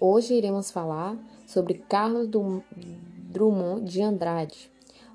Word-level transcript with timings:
Hoje 0.00 0.34
iremos 0.34 0.72
falar 0.72 1.16
sobre 1.46 1.74
Carlos 1.74 2.28
Drummond 2.28 3.84
de 3.84 4.02
Andrade. 4.02 4.68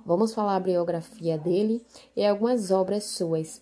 Vamos 0.06 0.34
falar 0.34 0.56
a 0.56 0.60
biografia 0.62 1.38
dele 1.38 1.86
e 2.16 2.26
algumas 2.26 2.72
obras 2.72 3.04
suas. 3.04 3.62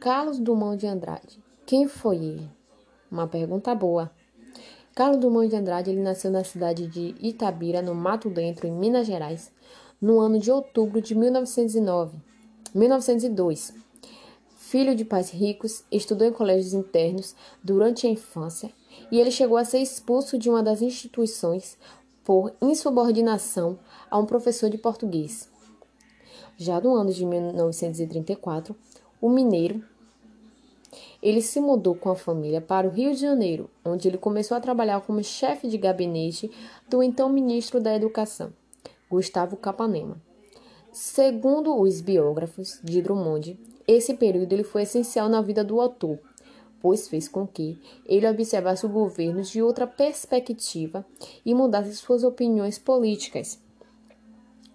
Carlos 0.00 0.38
Drummond 0.38 0.78
de 0.78 0.86
Andrade. 0.86 1.42
Quem 1.66 1.88
foi 1.88 2.16
ele? 2.18 2.50
Uma 3.10 3.26
pergunta 3.26 3.74
boa. 3.74 4.08
Carlos 4.94 5.18
Drummond 5.18 5.48
de 5.48 5.56
Andrade 5.56 5.90
ele 5.90 6.00
nasceu 6.00 6.30
na 6.30 6.44
cidade 6.44 6.86
de 6.86 7.16
Itabira, 7.20 7.82
no 7.82 7.92
Mato 7.92 8.30
Dentro, 8.30 8.68
em 8.68 8.72
Minas 8.72 9.08
Gerais, 9.08 9.50
no 10.00 10.20
ano 10.20 10.38
de 10.38 10.52
outubro 10.52 11.02
de 11.02 11.16
1909, 11.16 12.18
1902. 12.72 13.74
Filho 14.56 14.94
de 14.94 15.04
pais 15.04 15.28
ricos, 15.30 15.82
estudou 15.90 16.28
em 16.28 16.32
colégios 16.32 16.72
internos 16.72 17.34
durante 17.64 18.06
a 18.06 18.10
infância 18.10 18.70
e 19.10 19.20
ele 19.20 19.30
chegou 19.30 19.56
a 19.56 19.64
ser 19.64 19.78
expulso 19.78 20.38
de 20.38 20.48
uma 20.48 20.62
das 20.62 20.82
instituições 20.82 21.76
por 22.24 22.52
insubordinação 22.60 23.78
a 24.10 24.18
um 24.18 24.26
professor 24.26 24.68
de 24.68 24.78
português. 24.78 25.48
Já 26.56 26.80
no 26.80 26.94
ano 26.94 27.12
de 27.12 27.24
1934, 27.24 28.74
o 29.20 29.28
mineiro 29.28 29.84
ele 31.22 31.42
se 31.42 31.60
mudou 31.60 31.94
com 31.94 32.10
a 32.10 32.16
família 32.16 32.60
para 32.60 32.86
o 32.86 32.90
Rio 32.90 33.12
de 33.12 33.20
Janeiro, 33.20 33.70
onde 33.84 34.08
ele 34.08 34.18
começou 34.18 34.56
a 34.56 34.60
trabalhar 34.60 35.00
como 35.00 35.22
chefe 35.22 35.68
de 35.68 35.78
gabinete 35.78 36.50
do 36.88 37.02
então 37.02 37.28
ministro 37.28 37.80
da 37.80 37.94
Educação, 37.94 38.52
Gustavo 39.10 39.56
Capanema. 39.56 40.20
Segundo 40.92 41.78
os 41.78 42.00
biógrafos 42.00 42.80
de 42.82 43.02
Drummond, 43.02 43.58
esse 43.86 44.14
período 44.14 44.52
ele 44.52 44.64
foi 44.64 44.82
essencial 44.82 45.28
na 45.28 45.42
vida 45.42 45.62
do 45.62 45.80
autor, 45.80 46.18
pois 46.86 47.08
fez 47.08 47.26
com 47.26 47.44
que 47.44 47.76
ele 48.06 48.28
observasse 48.28 48.86
o 48.86 48.88
governo 48.88 49.42
de 49.42 49.60
outra 49.60 49.88
perspectiva 49.88 51.04
e 51.44 51.52
mudasse 51.52 51.96
suas 51.96 52.22
opiniões 52.22 52.78
políticas. 52.78 53.58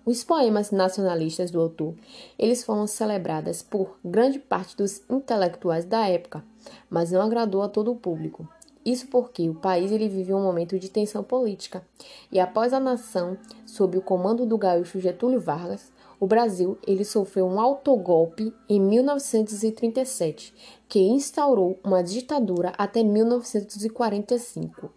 Os 0.05 0.22
poemas 0.22 0.72
nacionalistas 0.72 1.52
do 1.52 1.61
autor, 1.61 1.95
eles 2.38 2.66
foram 2.66 2.85
celebrados 2.85 3.61
por 3.61 3.97
grande 4.03 4.39
parte 4.39 4.75
dos 4.75 5.02
intelectuais 5.09 5.85
da 5.85 6.05
época, 6.05 6.44
mas 6.89 7.13
não 7.13 7.22
agradou 7.22 7.61
a 7.61 7.69
todo 7.69 7.94
o 7.94 7.95
público. 7.95 8.45
Isso 8.85 9.07
porque 9.07 9.47
o 9.47 9.55
país 9.55 9.89
ele 9.89 10.09
vivia 10.09 10.35
um 10.35 10.44
momento 10.44 10.78
de 10.78 10.89
tensão 10.89 11.23
política, 11.23 11.81
e 12.30 12.41
após 12.41 12.73
a 12.73 12.80
nação, 12.80 13.38
sob 13.66 13.97
o 13.97 14.02
comando 14.02 14.45
do 14.45 14.57
gaúcho 14.57 15.00
Getúlio 15.00 15.39
Vargas, 15.39 15.94
o 16.22 16.27
Brasil 16.27 16.77
ele 16.86 17.03
sofreu 17.03 17.47
um 17.47 17.59
autogolpe 17.59 18.53
em 18.69 18.80
1937, 18.80 20.53
que 20.88 21.00
instaurou 21.00 21.80
uma 21.83 22.03
ditadura 22.03 22.72
até 22.78 23.02
1945. 23.03 24.94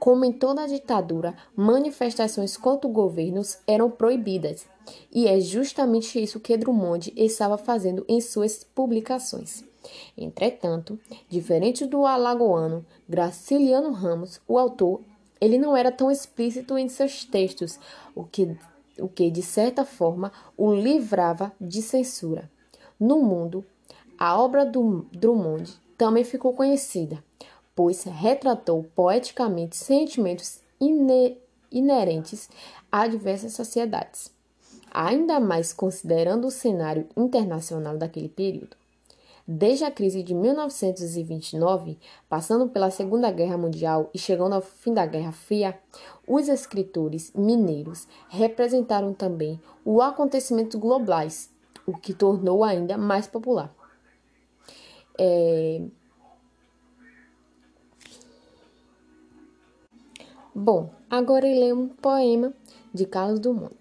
Como 0.00 0.24
em 0.24 0.32
toda 0.32 0.66
ditadura, 0.66 1.36
manifestações 1.54 2.56
contra 2.56 2.90
o 2.90 2.92
governo 2.92 3.40
eram 3.68 3.88
proibidas, 3.88 4.66
e 5.12 5.28
é 5.28 5.38
justamente 5.38 6.20
isso 6.20 6.40
que 6.40 6.56
Drummond 6.56 7.12
estava 7.16 7.56
fazendo 7.56 8.04
em 8.08 8.20
suas 8.20 8.64
publicações. 8.64 9.62
Entretanto, 10.18 10.98
diferente 11.28 11.86
do 11.86 12.04
alagoano 12.04 12.84
Graciliano 13.08 13.92
Ramos, 13.92 14.40
o 14.48 14.58
autor 14.58 15.02
ele 15.40 15.56
não 15.56 15.76
era 15.76 15.92
tão 15.92 16.10
explícito 16.10 16.76
em 16.76 16.88
seus 16.88 17.24
textos, 17.24 17.78
o 18.14 18.24
que 18.24 18.56
o 18.98 19.08
que, 19.08 19.30
de 19.30 19.42
certa 19.42 19.84
forma, 19.84 20.32
o 20.56 20.74
livrava 20.74 21.52
de 21.60 21.82
censura. 21.82 22.50
No 22.98 23.20
mundo, 23.20 23.64
a 24.18 24.40
obra 24.40 24.64
do 24.64 25.06
Drummond 25.12 25.72
também 25.98 26.24
ficou 26.24 26.52
conhecida, 26.52 27.22
pois 27.74 28.04
retratou 28.04 28.84
poeticamente 28.94 29.76
sentimentos 29.76 30.60
inerentes 31.70 32.48
a 32.90 33.06
diversas 33.08 33.52
sociedades, 33.52 34.32
ainda 34.92 35.40
mais 35.40 35.72
considerando 35.72 36.46
o 36.46 36.50
cenário 36.50 37.08
internacional 37.16 37.96
daquele 37.96 38.28
período. 38.28 38.76
Desde 39.46 39.84
a 39.84 39.90
crise 39.90 40.22
de 40.22 40.32
1929, 40.32 41.98
passando 42.30 42.66
pela 42.70 42.90
Segunda 42.90 43.30
Guerra 43.30 43.58
Mundial 43.58 44.08
e 44.14 44.18
chegando 44.18 44.54
ao 44.54 44.62
fim 44.62 44.94
da 44.94 45.04
Guerra 45.04 45.32
Fria, 45.32 45.78
os 46.26 46.48
escritores 46.48 47.30
mineiros 47.34 48.08
representaram 48.30 49.12
também 49.12 49.60
os 49.84 50.00
acontecimentos 50.00 50.80
globais, 50.80 51.52
o 51.86 51.94
que 51.94 52.14
tornou 52.14 52.64
ainda 52.64 52.96
mais 52.96 53.26
popular. 53.26 53.70
É... 55.18 55.82
Bom, 60.54 60.90
agora 61.10 61.46
eu 61.46 61.60
leio 61.60 61.78
um 61.78 61.88
poema 61.88 62.54
de 62.94 63.04
Carlos 63.04 63.40
Drummond. 63.40 63.76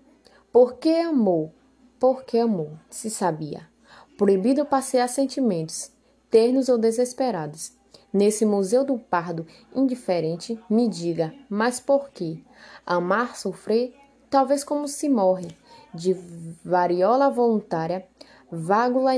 Por 0.52 0.74
que 0.74 0.90
amou? 0.90 1.54
Por 1.98 2.26
que 2.26 2.38
amou? 2.38 2.78
Se 2.90 3.10
sabia 3.10 3.72
proibido 4.18 4.66
passear 4.66 5.08
sentimentos, 5.10 5.92
ternos 6.30 6.70
ou 6.70 6.78
desesperados. 6.78 7.72
Nesse 8.12 8.46
Museu 8.46 8.86
do 8.86 8.98
Pardo 9.00 9.46
indiferente, 9.76 10.60
me 10.70 10.88
diga, 10.88 11.34
mas 11.50 11.80
por 11.80 12.12
quê? 12.12 12.40
Amar, 12.86 13.36
sofrer? 13.36 13.96
Talvez 14.30 14.64
como 14.64 14.88
se 14.88 15.10
morre, 15.10 15.48
de 15.94 16.16
variola 16.64 17.30
voluntária, 17.30 18.06
vágula 18.52 19.14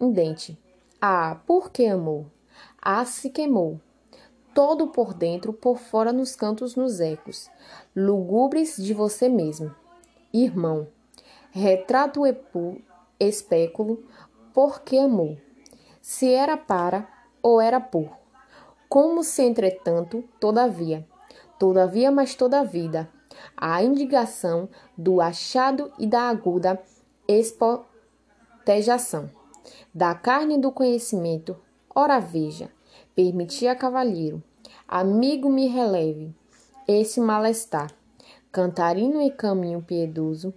indente. 0.00 0.58
Ah, 1.00 1.38
por 1.46 1.70
que 1.70 1.86
amou? 1.86 2.26
Ah, 2.80 3.04
se 3.04 3.30
queimou. 3.30 3.80
Todo 4.54 4.88
por 4.88 5.14
dentro, 5.14 5.52
por 5.52 5.78
fora 5.78 6.12
nos 6.12 6.36
cantos, 6.36 6.76
nos 6.76 7.00
ecos, 7.00 7.50
lugubres 7.94 8.76
de 8.76 8.94
você 8.94 9.28
mesmo. 9.28 9.74
Irmão, 10.32 10.86
retrato 11.50 12.26
epu, 12.26 12.80
espéculo, 13.18 14.04
porque 14.54 14.96
amou, 14.96 15.36
se 16.00 16.32
era 16.32 16.56
para 16.56 17.08
ou 17.42 17.60
era 17.60 17.80
por. 17.80 18.08
Como 18.88 19.24
se, 19.24 19.42
entretanto, 19.42 20.22
todavia, 20.38 21.04
todavia, 21.58 22.12
mas 22.12 22.36
toda 22.36 22.62
vida, 22.62 23.10
a 23.56 23.82
indicação 23.82 24.68
do 24.96 25.20
achado 25.20 25.92
e 25.98 26.06
da 26.06 26.28
aguda 26.28 26.80
espotejação, 27.26 29.28
da 29.92 30.14
carne 30.14 30.56
do 30.56 30.70
conhecimento, 30.70 31.56
ora 31.92 32.20
veja, 32.20 32.70
permitia 33.12 33.74
cavalheiro, 33.74 34.40
amigo 34.86 35.50
me 35.50 35.66
releve, 35.66 36.32
esse 36.86 37.20
malestar, 37.20 37.90
cantarino 38.52 39.20
e 39.20 39.32
caminho 39.32 39.82
piedoso, 39.82 40.54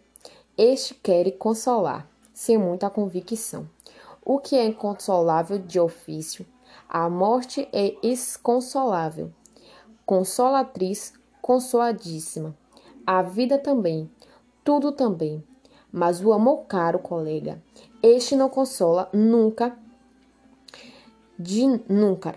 este 0.56 0.94
quer 0.94 1.32
consolar, 1.32 2.08
sem 2.32 2.60
muita 2.60 2.92
convicção. 2.92 3.68
O 4.30 4.40
que 4.40 4.58
é 4.58 4.66
inconsolável 4.66 5.58
de 5.58 5.80
ofício, 5.80 6.46
a 6.90 7.10
morte 7.10 7.66
é 7.72 7.96
desconsolável. 8.02 9.32
Consolatriz, 10.06 11.14
consoladíssima. 11.42 12.54
A 13.06 13.22
vida 13.22 13.58
também, 13.58 14.12
tudo 14.66 14.92
também. 14.92 15.42
Mas 15.90 16.22
o 16.22 16.34
amor 16.34 16.66
caro, 16.66 17.00
colega, 17.00 17.64
este 18.04 18.36
não 18.36 18.50
consola 18.50 19.10
nunca, 19.14 19.80
de 21.40 21.66
nunca. 21.88 22.36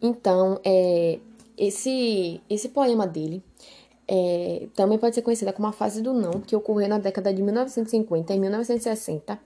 Então, 0.00 0.58
é, 0.64 1.20
esse, 1.54 2.40
esse 2.48 2.70
poema 2.70 3.06
dele 3.06 3.44
é, 4.08 4.68
também 4.74 4.98
pode 4.98 5.14
ser 5.14 5.22
conhecida 5.22 5.52
como 5.52 5.66
a 5.66 5.72
fase 5.72 6.00
do 6.00 6.12
não, 6.12 6.40
que 6.40 6.54
ocorreu 6.54 6.88
na 6.88 6.98
década 6.98 7.32
de 7.32 7.42
1950 7.42 8.32
e 8.32 8.38
1960. 8.38 9.38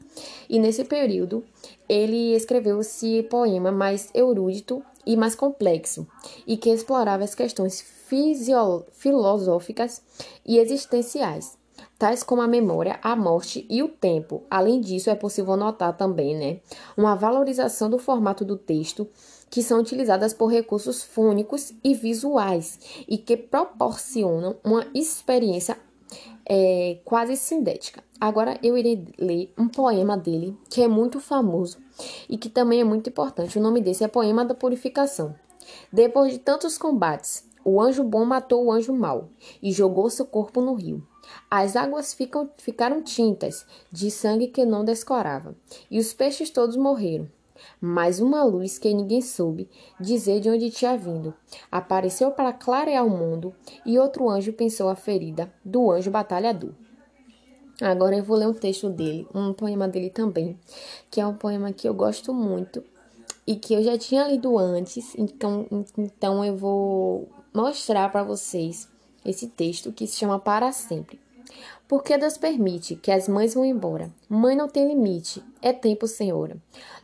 E 0.49 0.59
nesse 0.59 0.85
período, 0.85 1.43
ele 1.89 2.35
escreveu 2.35 2.81
esse 2.81 3.23
poema 3.25 3.73
mais 3.73 4.11
erudito 4.15 4.83
e 5.07 5.17
mais 5.17 5.35
complexo, 5.35 6.07
e 6.47 6.57
que 6.57 6.71
explorava 6.71 7.25
as 7.25 7.35
questões 7.35 7.81
filosóficas 8.93 10.03
e 10.45 10.59
existenciais, 10.59 11.57
tais 11.99 12.23
como 12.23 12.43
a 12.43 12.49
memória, 12.49 12.99
a 13.03 13.15
morte 13.15 13.67
e 13.69 13.83
o 13.83 13.89
tempo. 13.89 14.43
Além 14.51 14.81
disso, 14.81 15.11
é 15.11 15.15
possível 15.15 15.57
notar 15.57 15.97
também, 15.97 16.37
né, 16.37 16.61
uma 16.97 17.15
valorização 17.15 17.91
do 17.91 17.99
formato 17.99 18.45
do 18.45 18.57
texto 18.57 19.09
que 19.51 19.63
são 19.63 19.81
utilizadas 19.81 20.33
por 20.33 20.47
recursos 20.47 21.03
fônicos 21.03 21.73
e 21.83 21.93
visuais 21.95 22.79
e 23.09 23.19
que 23.19 23.37
proporcionam 23.37 24.57
uma 24.65 24.87
experiência 24.95 25.77
é, 26.49 26.99
quase 27.05 27.37
sintética. 27.37 28.03
Agora 28.21 28.59
eu 28.63 28.77
irei 28.79 29.05
ler 29.19 29.53
um 29.59 29.69
poema 29.69 30.17
dele 30.17 30.57
que 30.69 30.83
é 30.83 30.89
muito 30.89 31.21
famoso 31.21 31.79
e 32.29 32.39
que 32.39 32.49
também 32.49 32.81
é 32.81 32.85
muito 32.85 33.11
importante. 33.11 33.59
O 33.59 33.63
nome 33.63 33.81
desse 33.81 34.05
é 34.05 34.09
Poema 34.09 34.45
da 34.45 34.55
Purificação. 34.55 35.35
Depois 35.93 36.33
de 36.33 36.39
tantos 36.39 36.79
combates, 36.79 37.45
o 37.65 37.81
anjo 37.81 38.03
bom 38.05 38.25
matou 38.25 38.65
o 38.65 38.73
anjo 38.73 38.93
mau 38.93 39.31
e 39.63 39.73
jogou 39.73 40.09
seu 40.11 40.27
corpo 40.27 40.61
no 40.61 40.75
rio. 40.75 41.07
As 41.51 41.77
águas 41.77 42.13
ficam, 42.13 42.51
ficaram 42.59 43.03
tintas 43.03 43.67
de 43.93 44.11
sangue 44.11 44.49
que 44.49 44.65
não 44.65 44.85
descorava, 44.85 45.55
e 45.91 45.99
os 45.99 46.13
peixes 46.13 46.51
todos 46.51 46.77
morreram. 46.77 47.29
mas 47.81 48.21
uma 48.21 48.43
luz 48.43 48.79
que 48.79 48.93
ninguém 48.93 49.21
soube 49.21 49.69
dizer 49.99 50.41
de 50.41 50.51
onde 50.51 50.71
tinha 50.71 50.97
vindo. 50.97 51.35
Apareceu 51.71 52.31
para 52.31 52.53
clarear 52.53 53.07
o 53.07 53.11
mundo, 53.11 53.55
e 53.85 53.99
outro 53.99 54.29
anjo 54.29 54.53
pensou 54.53 54.89
a 54.89 54.97
ferida 54.97 55.53
do 55.65 55.91
anjo 55.91 56.11
batalhador. 56.11 56.73
Agora 57.81 58.17
eu 58.17 58.23
vou 58.23 58.37
ler 58.37 58.47
um 58.47 58.53
texto 58.53 58.91
dele, 58.91 59.27
um 59.35 59.55
poema 59.55 59.89
dele 59.89 60.11
também, 60.11 60.59
que 61.11 61.21
é 61.21 61.27
um 61.27 61.35
poema 61.35 61.73
que 61.73 61.89
eu 61.89 61.95
gosto 61.95 62.35
muito 62.35 62.85
e 63.47 63.57
que 63.57 63.73
eu 63.73 63.83
já 63.83 63.97
tinha 63.97 64.29
lido 64.29 64.59
antes, 64.59 65.15
então, 65.17 65.67
então 65.97 66.45
eu 66.45 66.57
vou 66.57 67.29
mostrar 67.53 68.11
para 68.11 68.23
vocês 68.23 68.89
esse 69.25 69.47
texto 69.49 69.93
que 69.93 70.07
se 70.07 70.17
chama 70.17 70.39
Para 70.39 70.73
Sempre. 70.73 71.21
Porque 71.89 72.17
Deus 72.17 72.39
permite 72.39 72.95
que 72.95 73.11
as 73.11 73.29
mães 73.29 73.55
vão 73.55 73.65
embora. 73.65 74.11
Mãe 74.29 74.55
não 74.55 74.69
tem 74.69 74.87
limite, 74.87 75.43
é 75.61 75.73
tempo 75.73 76.07
senhora. 76.07 76.57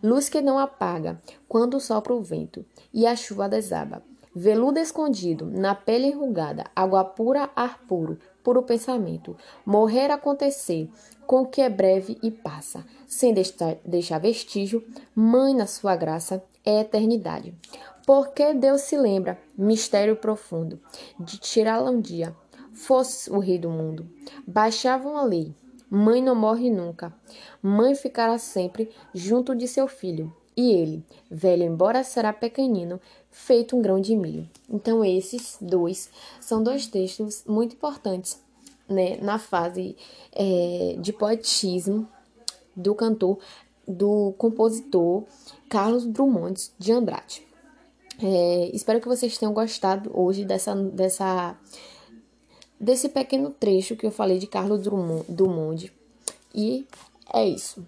Luz 0.02 0.28
que 0.28 0.40
não 0.40 0.58
apaga 0.58 1.20
quando 1.48 1.80
sopra 1.80 2.14
o 2.14 2.22
vento 2.22 2.64
e 2.94 3.06
a 3.06 3.16
chuva 3.16 3.48
desaba. 3.48 4.02
Veludo 4.38 4.78
escondido, 4.78 5.46
na 5.46 5.74
pele 5.74 6.08
enrugada, 6.08 6.66
água 6.76 7.02
pura, 7.02 7.50
ar 7.56 7.80
puro, 7.88 8.18
puro 8.44 8.62
pensamento. 8.62 9.34
Morrer 9.64 10.10
acontecer 10.10 10.90
com 11.26 11.40
o 11.40 11.46
que 11.46 11.62
é 11.62 11.68
breve 11.68 12.18
e 12.22 12.30
passa, 12.30 12.84
sem 13.08 13.34
deixar 13.34 14.18
vestígio, 14.20 14.86
mãe 15.14 15.54
na 15.54 15.66
sua 15.66 15.96
graça 15.96 16.44
é 16.64 16.80
eternidade. 16.80 17.54
Porque 18.06 18.54
Deus 18.54 18.82
se 18.82 18.96
lembra, 18.96 19.36
mistério 19.58 20.14
profundo, 20.14 20.80
de 21.18 21.38
tirá-la 21.38 21.90
um 21.90 22.00
dia, 22.00 22.34
fosse 22.72 23.28
o 23.28 23.40
rei 23.40 23.58
do 23.58 23.68
mundo. 23.68 24.08
Baixavam 24.46 25.16
a 25.16 25.24
lei. 25.24 25.52
Mãe 25.90 26.22
não 26.22 26.34
morre 26.34 26.70
nunca. 26.70 27.12
Mãe 27.60 27.96
ficará 27.96 28.38
sempre 28.38 28.90
junto 29.12 29.56
de 29.56 29.66
seu 29.66 29.88
filho. 29.88 30.32
E 30.56 30.72
ele, 30.72 31.04
velho 31.30 31.64
embora 31.64 32.02
será 32.02 32.32
pequenino, 32.32 33.00
feito 33.30 33.76
um 33.76 33.82
grão 33.82 34.00
de 34.00 34.16
milho. 34.16 34.48
Então 34.70 35.04
esses 35.04 35.58
dois 35.60 36.08
são 36.40 36.62
dois 36.62 36.86
textos 36.86 37.44
muito 37.46 37.74
importantes 37.74 38.40
né, 38.88 39.18
na 39.20 39.38
fase 39.38 39.96
é, 40.32 40.96
de 40.98 41.12
poetismo 41.12 42.08
do 42.74 42.94
cantor, 42.94 43.38
do 43.86 44.32
compositor 44.38 45.24
Carlos 45.68 46.06
Drummond 46.06 46.70
de 46.78 46.92
Andrade. 46.92 47.46
É, 48.22 48.70
espero 48.72 49.00
que 49.00 49.08
vocês 49.08 49.36
tenham 49.36 49.52
gostado 49.52 50.10
hoje 50.14 50.44
dessa, 50.44 50.74
dessa 50.74 51.56
desse 52.78 53.08
pequeno 53.08 53.50
trecho 53.50 53.96
que 53.96 54.06
eu 54.06 54.10
falei 54.10 54.38
de 54.38 54.46
Carlos 54.46 54.82
Drummond. 54.82 55.92
E 56.54 56.86
é 57.32 57.46
isso. 57.46 57.86